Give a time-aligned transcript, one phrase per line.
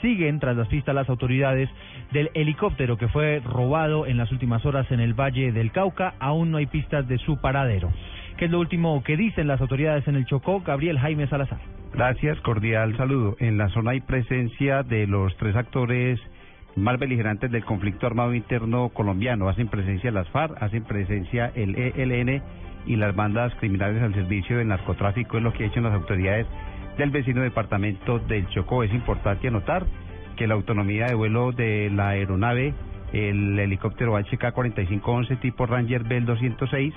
[0.00, 1.68] Siguen tras las pistas las autoridades
[2.12, 6.14] del helicóptero que fue robado en las últimas horas en el Valle del Cauca.
[6.18, 7.90] Aún no hay pistas de su paradero.
[8.36, 10.60] ¿Qué es lo último que dicen las autoridades en el Chocó?
[10.60, 11.58] Gabriel Jaime Salazar.
[11.92, 13.36] Gracias, cordial saludo.
[13.40, 16.20] En la zona hay presencia de los tres actores
[16.76, 19.48] más beligerantes del conflicto armado interno colombiano.
[19.48, 22.42] Hacen presencia las FARC, hacen presencia el ELN
[22.86, 26.46] y las bandas criminales al servicio del narcotráfico, es lo que han hecho las autoridades
[26.96, 28.82] del vecino departamento del Chocó.
[28.82, 29.86] Es importante anotar
[30.36, 32.74] que la autonomía de vuelo de la aeronave,
[33.12, 36.94] el helicóptero HK-4511 tipo Ranger Bell 206,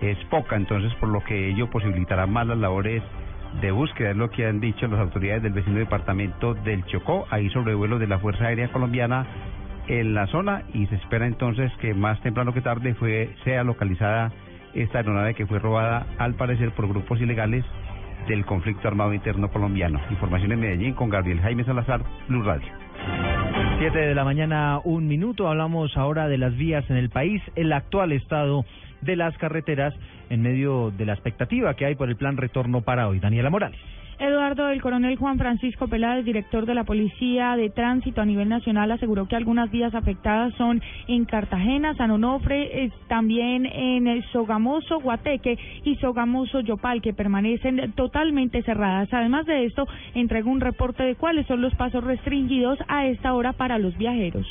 [0.00, 3.02] es poca, entonces por lo que ello posibilitará más las labores
[3.60, 7.48] de búsqueda, es lo que han dicho las autoridades del vecino departamento del Chocó, ahí
[7.50, 9.26] sobrevuelo de la Fuerza Aérea Colombiana
[9.88, 14.32] en la zona y se espera entonces que más temprano que tarde fue sea localizada
[14.74, 17.64] esta aeronave que fue robada al parecer por grupos ilegales
[18.26, 20.00] del conflicto armado interno colombiano.
[20.10, 22.68] Información en Medellín con Gabriel Jaime Salazar, Blue Radio.
[23.78, 25.48] Siete de la mañana, un minuto.
[25.48, 28.64] Hablamos ahora de las vías en el país, el actual estado
[29.06, 29.94] de las carreteras
[30.28, 33.20] en medio de la expectativa que hay por el plan retorno para hoy.
[33.20, 33.80] Daniela Morales.
[34.18, 38.90] Eduardo, el coronel Juan Francisco Peláez, director de la Policía de Tránsito a nivel nacional,
[38.90, 45.58] aseguró que algunas vías afectadas son en Cartagena, San Onofre, eh, también en Sogamoso, Guateque
[45.84, 49.12] y Sogamoso, Yopal, que permanecen totalmente cerradas.
[49.12, 53.52] Además de esto, entregó un reporte de cuáles son los pasos restringidos a esta hora
[53.52, 54.46] para los viajeros.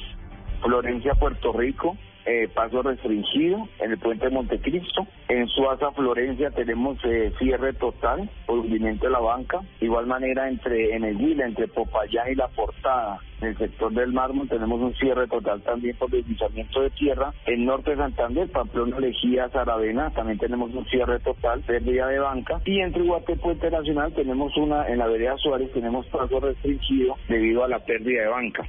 [0.61, 5.07] Florencia, Puerto Rico, eh, paso restringido en el puente de Montecristo.
[5.27, 9.61] En Suaza, Florencia, tenemos eh, cierre total por hundimiento de la banca.
[9.81, 14.13] Igual manera, entre en el Huila, entre Popayán y La Portada, en el sector del
[14.13, 17.33] mármol, tenemos un cierre total también por deslizamiento de tierra.
[17.45, 22.61] En Norte de Santander, Pamplona, Lejía, Saravena, también tenemos un cierre total, pérdida de banca.
[22.65, 27.15] Y entre Iguate y Puente Nacional, tenemos una, en la vereda Suárez, tenemos paso restringido
[27.27, 28.67] debido a la pérdida de banca.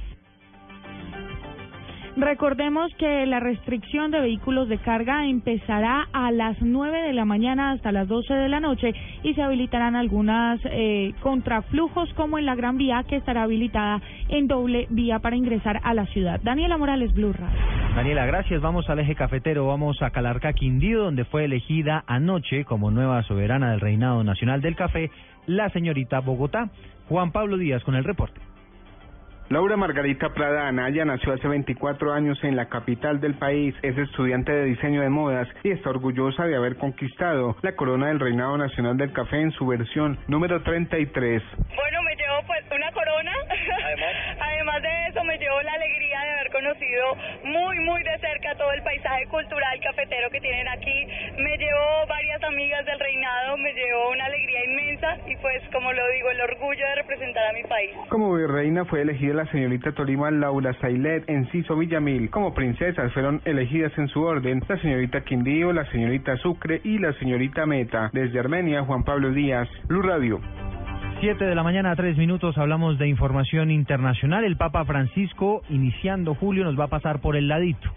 [2.17, 7.71] Recordemos que la restricción de vehículos de carga empezará a las 9 de la mañana
[7.71, 8.91] hasta las 12 de la noche
[9.21, 14.47] y se habilitarán algunas eh, contraflujos como en la Gran Vía que estará habilitada en
[14.47, 16.41] doble vía para ingresar a la ciudad.
[16.41, 17.55] Daniela Morales, Blue Radio.
[17.95, 18.61] Daniela, gracias.
[18.61, 23.69] Vamos al eje cafetero, vamos a Calarca Quindío, donde fue elegida anoche como nueva soberana
[23.69, 25.11] del Reinado Nacional del Café
[25.45, 26.71] la señorita Bogotá.
[27.09, 28.46] Juan Pablo Díaz con el reporte.
[29.49, 34.51] Laura Margarita Prada Anaya nació hace 24 años en la capital del país, es estudiante
[34.51, 38.97] de diseño de modas y está orgullosa de haber conquistado la corona del Reinado Nacional
[38.97, 41.41] del Café en su versión número 33.
[41.55, 43.31] Bueno, me llevo pues una corona,
[43.85, 46.51] además, además de eso me llevo la alegría de haber
[47.43, 52.43] muy muy de cerca todo el paisaje cultural cafetero que tienen aquí, me llevo varias
[52.43, 56.85] amigas del reinado, me llevo una alegría inmensa y pues como lo digo, el orgullo
[56.85, 57.91] de representar a mi país.
[58.09, 62.29] Como virreina fue elegida la señorita Tolima Laura Sailet, Enciso Villamil.
[62.29, 67.13] Como princesas fueron elegidas en su orden la señorita Quindío, la señorita Sucre y la
[67.13, 68.09] señorita Meta.
[68.13, 70.41] Desde Armenia, Juan Pablo Díaz, Blue Radio.
[71.19, 74.43] Siete de la mañana, tres minutos, hablamos de información internacional.
[74.43, 77.89] El Papa Francisco, iniciando julio, nos va a pasar por el ladito.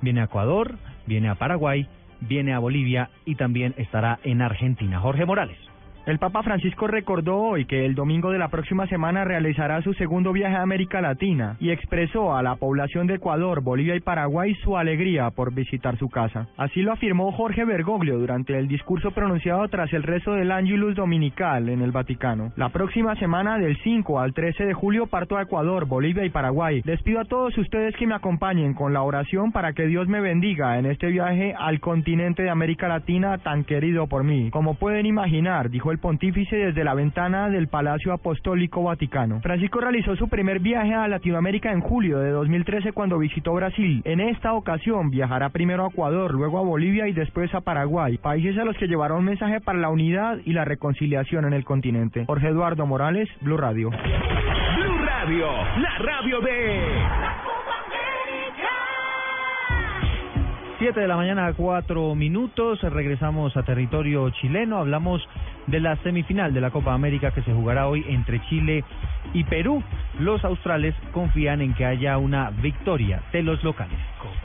[0.00, 1.86] Viene a Ecuador, viene a Paraguay,
[2.20, 5.00] viene a Bolivia y también estará en Argentina.
[5.00, 5.58] Jorge Morales.
[6.06, 10.32] El Papa Francisco recordó hoy que el domingo de la próxima semana realizará su segundo
[10.32, 14.76] viaje a América Latina y expresó a la población de Ecuador, Bolivia y Paraguay su
[14.76, 16.46] alegría por visitar su casa.
[16.56, 21.68] Así lo afirmó Jorge Bergoglio durante el discurso pronunciado tras el rezo del Angelus Dominical
[21.68, 22.52] en el Vaticano.
[22.54, 26.82] La próxima semana del 5 al 13 de julio parto a Ecuador, Bolivia y Paraguay.
[26.84, 30.20] Les pido a todos ustedes que me acompañen con la oración para que Dios me
[30.20, 34.50] bendiga en este viaje al continente de América Latina tan querido por mí.
[34.52, 39.40] Como pueden imaginar, dijo el pontífice desde la ventana del Palacio Apostólico Vaticano.
[39.40, 44.02] Francisco realizó su primer viaje a Latinoamérica en julio de 2013 cuando visitó Brasil.
[44.04, 48.58] En esta ocasión viajará primero a Ecuador, luego a Bolivia y después a Paraguay, países
[48.58, 52.24] a los que llevará un mensaje para la unidad y la reconciliación en el continente.
[52.26, 53.90] Jorge Eduardo Morales, Blue Radio.
[53.90, 55.46] Blue Radio,
[55.78, 57.26] la radio de...
[60.78, 62.82] Siete de la mañana, cuatro minutos.
[62.82, 64.76] Regresamos a territorio chileno.
[64.76, 65.26] Hablamos
[65.66, 68.84] de la semifinal de la Copa América que se jugará hoy entre Chile
[69.32, 69.82] y Perú.
[70.18, 73.98] Los australes confían en que haya una victoria de los locales.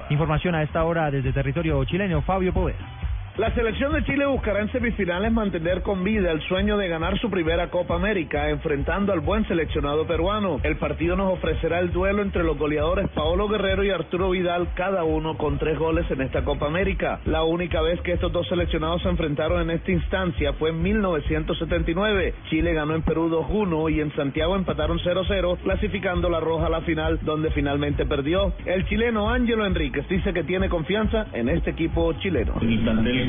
[0.09, 3.00] Información a esta hora desde territorio chileno, Fabio Poveda.
[3.37, 7.29] La selección de Chile buscará en semifinales mantener con vida el sueño de ganar su
[7.29, 10.59] primera Copa América, enfrentando al buen seleccionado peruano.
[10.63, 15.05] El partido nos ofrecerá el duelo entre los goleadores Paolo Guerrero y Arturo Vidal, cada
[15.05, 17.21] uno con tres goles en esta Copa América.
[17.25, 22.33] La única vez que estos dos seleccionados se enfrentaron en esta instancia fue en 1979.
[22.49, 26.81] Chile ganó en Perú 2-1 y en Santiago empataron 0-0, clasificando la Roja a la
[26.81, 28.53] final, donde finalmente perdió.
[28.65, 32.55] El chileno Ángelo Enríquez dice que tiene confianza en este equipo chileno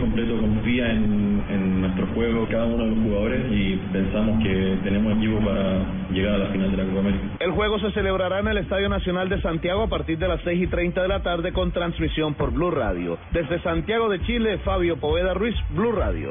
[0.02, 5.16] completo confía en, en, nuestro juego, cada uno de los jugadores y pensamos que tenemos
[5.16, 7.24] equipo para llegar a la final de la Copa América.
[7.38, 10.62] El juego se celebrará en el Estadio Nacional de Santiago a partir de las 6
[10.62, 13.16] y 30 de la tarde con transmisión por Blue Radio.
[13.32, 16.30] Desde Santiago de Chile, Fabio Poveda Ruiz, Blue Radio.